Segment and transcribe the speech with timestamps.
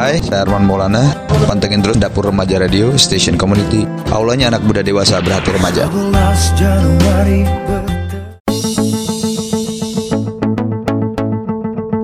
[0.00, 1.12] Hai, saya Arman Maulana.
[1.44, 3.84] Pantengin terus Dapur Remaja Radio, Station Community.
[4.08, 5.92] Aulanya anak muda dewasa berhati remaja.
[5.92, 7.44] 12 Januari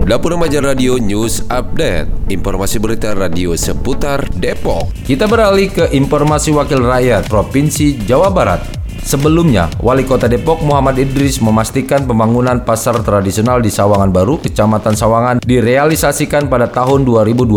[0.04, 6.85] Dapur Remaja Radio News Update Informasi berita radio seputar Depok Kita beralih ke informasi wakil
[6.85, 8.75] rakyat Provinsi Jawa Barat.
[9.07, 15.36] Sebelumnya, Wali Kota Depok Muhammad Idris memastikan pembangunan pasar tradisional di Sawangan Baru, Kecamatan Sawangan
[15.46, 17.54] direalisasikan pada tahun 2020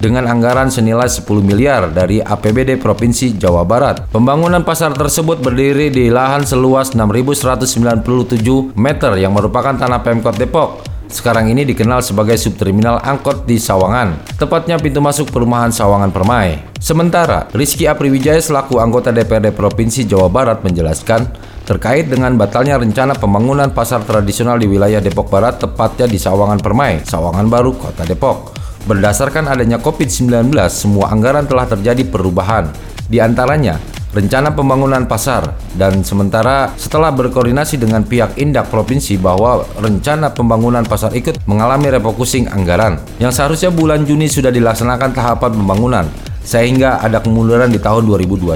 [0.00, 4.08] dengan anggaran senilai 10 miliar dari APBD Provinsi Jawa Barat.
[4.08, 11.52] Pembangunan pasar tersebut berdiri di lahan seluas 6.197 meter yang merupakan tanah Pemkot Depok sekarang
[11.52, 16.72] ini dikenal sebagai subterminal angkot di Sawangan, tepatnya pintu masuk perumahan Sawangan Permai.
[16.80, 21.28] Sementara, Rizky Apriwijaya selaku anggota DPRD Provinsi Jawa Barat menjelaskan
[21.62, 27.04] terkait dengan batalnya rencana pembangunan pasar tradisional di wilayah Depok Barat tepatnya di Sawangan Permai,
[27.04, 28.56] Sawangan Baru, Kota Depok.
[28.82, 32.66] Berdasarkan adanya COVID-19, semua anggaran telah terjadi perubahan.
[33.06, 33.78] Di antaranya,
[34.12, 41.16] rencana pembangunan pasar dan sementara setelah berkoordinasi dengan pihak Indak Provinsi bahwa rencana pembangunan pasar
[41.16, 46.04] ikut mengalami refocusing anggaran yang seharusnya bulan Juni sudah dilaksanakan tahapan pembangunan
[46.44, 48.52] sehingga ada kemunduran di tahun 2021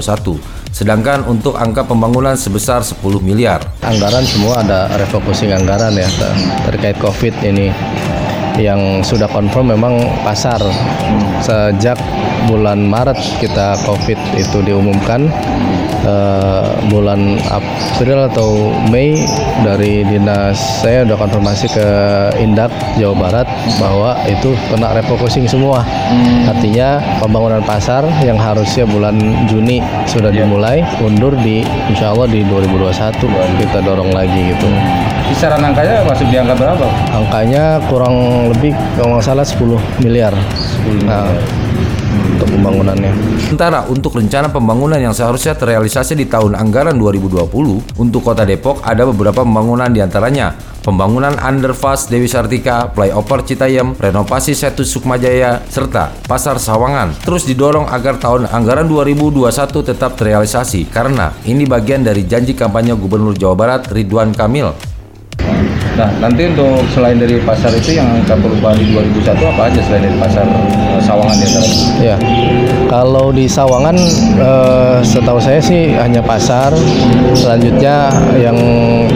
[0.69, 3.65] sedangkan untuk angka pembangunan sebesar 10 miliar.
[3.81, 6.05] Anggaran semua ada refocusing anggaran ya
[6.69, 7.73] terkait covid ini
[8.61, 10.61] yang sudah confirm memang pasar.
[11.41, 11.97] Sejak
[12.45, 15.25] bulan Maret kita COVID itu diumumkan
[16.05, 19.17] eh, bulan April atau Mei
[19.65, 21.87] dari dinas saya sudah konfirmasi ke
[22.37, 22.69] Indak
[23.01, 23.47] Jawa Barat
[23.81, 25.81] bahwa itu kena refocusing semua.
[26.47, 29.17] Artinya pembangunan pasar yang harusnya bulan
[29.49, 33.17] Juni sudah dimulai undur di Insya Allah di 2021
[33.59, 34.67] kita dorong lagi gitu.
[35.27, 36.87] Kisaran angkanya masuk di angka berapa?
[37.11, 40.33] angkanya kurang lebih kalau nggak salah 10 miliar.
[41.03, 41.27] Nah,
[42.17, 43.13] untuk pembangunannya.
[43.47, 47.47] Sementara untuk rencana pembangunan yang seharusnya terrealisasi di tahun anggaran 2020
[47.97, 54.55] untuk Kota Depok ada beberapa pembangunan di antaranya pembangunan underpass Dewi Sartika, flyover Citayam, renovasi
[54.55, 57.11] Setu Sukmajaya, serta Pasar Sawangan.
[57.23, 59.47] Terus didorong agar tahun anggaran 2021
[59.83, 64.96] tetap terrealisasi karena ini bagian dari janji kampanye Gubernur Jawa Barat Ridwan Kamil
[65.97, 70.05] Nah, nanti untuk selain dari pasar itu yang angka perubahan di 2001 apa aja selain
[70.05, 71.47] dari pasar eh, Sawangan ya?
[71.49, 71.73] Tara?
[71.97, 72.15] Ya,
[72.85, 73.97] kalau di Sawangan
[74.37, 76.69] eh, setahu saya sih hanya pasar.
[77.33, 78.57] Selanjutnya yang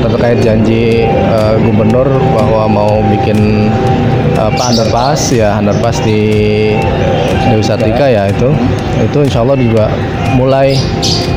[0.02, 3.70] terkait janji eh, gubernur bahwa mau bikin
[4.42, 6.18] apa underpass ya underpass di
[7.46, 8.50] Dewi Sartika ya itu
[9.06, 9.86] itu insya Allah juga
[10.34, 10.74] mulai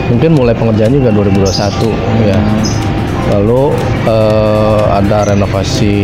[0.09, 2.39] mungkin mulai pengerjaan juga 2021 ya
[3.33, 3.73] lalu
[4.05, 5.95] eh, ada renovasi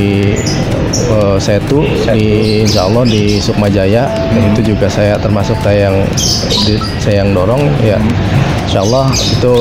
[1.11, 4.09] eh, setu di Insya Allah di Sukmajaya.
[4.55, 5.97] Itu juga saya termasuk saya yang
[6.67, 7.99] di- saya yang dorong ya.
[8.71, 9.55] Insya Allah itu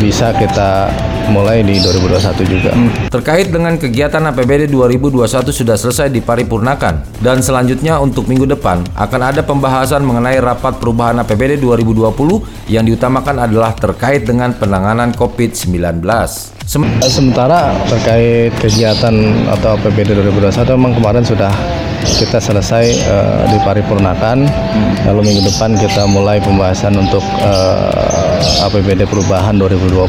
[0.00, 0.88] bisa kita
[1.24, 2.72] mulai di 2021 juga.
[3.08, 7.20] Terkait dengan kegiatan APBD 2021 sudah selesai diparipurnakan.
[7.20, 13.48] Dan selanjutnya untuk minggu depan akan ada pembahasan mengenai rapat perubahan APBD 2020 yang diutamakan
[13.48, 16.04] adalah terkait dengan penanganan COVID-19.
[16.64, 19.14] Sem- Sementara terkait kegiatan
[19.46, 21.52] atau APBD 2021 memang kemarin sudah
[22.04, 24.38] kita selesai eh, diparipurnakan.
[25.04, 30.08] Lalu minggu depan kita mulai pembahasan untuk eh, APBD perubahan 2020.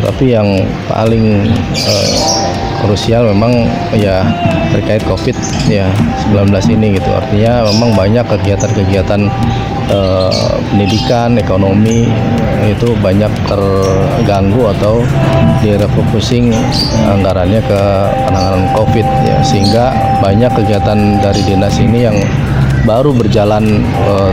[0.00, 0.48] Tapi yang
[0.88, 2.08] paling eh,
[2.86, 3.66] krusial memang
[3.98, 4.22] ya
[4.70, 5.34] terkait Covid
[5.66, 5.90] ya
[6.30, 7.10] 19 ini gitu.
[7.10, 9.20] Artinya memang banyak kegiatan-kegiatan
[9.90, 12.06] eh, pendidikan, ekonomi
[12.66, 15.02] itu banyak terganggu atau
[15.60, 16.54] direfocusing
[17.06, 17.80] anggarannya ke
[18.30, 19.92] penanganan Covid ya sehingga
[20.22, 22.16] banyak kegiatan dari dinas ini yang
[22.86, 24.30] baru berjalan eh,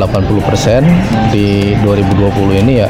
[0.00, 0.82] 70-80 persen
[1.28, 2.88] di 2020 ini ya.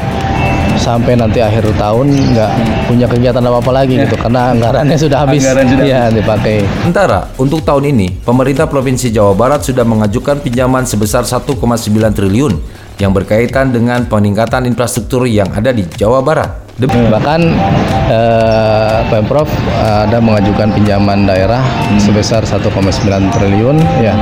[0.75, 2.51] Sampai nanti akhir tahun nggak
[2.91, 5.43] punya kegiatan apa apa lagi gitu karena anggarannya sudah habis.
[5.43, 6.67] Anggaran sudah ya dipakai.
[6.83, 11.55] Sementara untuk tahun ini, pemerintah Provinsi Jawa Barat sudah mengajukan pinjaman sebesar 1,9
[12.11, 12.53] triliun
[12.99, 16.65] yang berkaitan dengan peningkatan infrastruktur yang ada di Jawa Barat.
[16.75, 17.41] Demi Bahkan
[18.11, 19.47] eh, Pemprov
[19.79, 21.63] ada mengajukan pinjaman daerah
[22.03, 22.67] sebesar 1,9
[23.31, 24.15] triliun ya.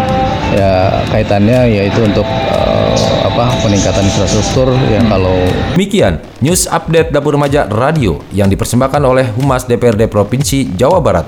[0.53, 2.95] Ya kaitannya yaitu untuk eh,
[3.25, 5.33] apa peningkatan infrastruktur ya kalau
[5.73, 11.25] Demikian news update Dapur Remaja Radio yang dipersembahkan oleh Humas DPRD Provinsi Jawa Barat.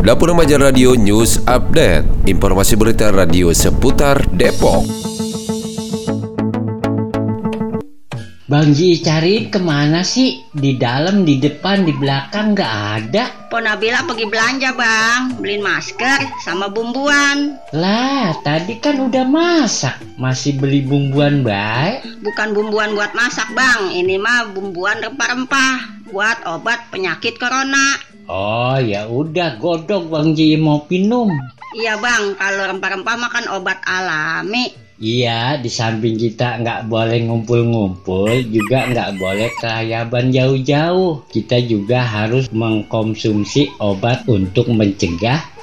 [0.00, 2.26] Dapur Remaja Radio News Update.
[2.26, 5.09] Informasi berita radio seputar Depok
[8.50, 10.42] Bang Ji cari ke mana sih?
[10.50, 13.46] Di dalam, di depan, di belakang nggak ada.
[13.46, 17.62] Ponabila pergi belanja bang, beliin masker sama bumbuan.
[17.70, 20.02] Lah, tadi kan udah masak.
[20.18, 22.02] Masih beli bumbuan baik?
[22.26, 28.02] Bukan bumbuan buat masak bang, ini mah bumbuan rempah-rempah buat obat penyakit corona.
[28.26, 31.30] Oh ya udah godok Bang Ji mau minum.
[31.78, 34.89] Iya bang, kalau rempah-rempah makan obat alami.
[35.00, 41.24] Iya, di samping kita nggak boleh ngumpul-ngumpul, juga nggak boleh kelayaban jauh-jauh.
[41.24, 45.40] Kita juga harus mengkonsumsi obat untuk mencegah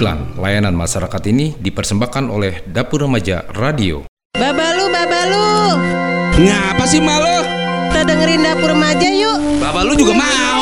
[0.00, 4.08] Iklan layanan masyarakat ini dipersembahkan oleh Dapur Remaja Radio.
[4.32, 5.76] Babalu, babalu.
[6.40, 7.44] Ngapa sih malu?
[7.92, 9.60] Kita dengerin dapur remaja yuk.
[9.60, 10.59] Bapak lu juga mah